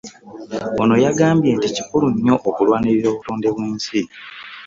Ono 0.81 0.95
yagambye 1.05 1.51
nti 1.57 1.67
kikulu 1.75 2.05
nnyo 2.13 2.35
okulwanirira 2.49 3.07
obutonde 3.09 3.47
bw'ensi 3.53 3.99